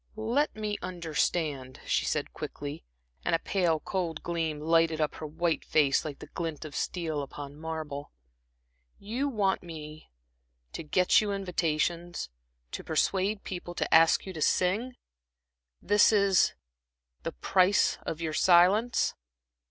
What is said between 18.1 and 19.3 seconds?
your silence?"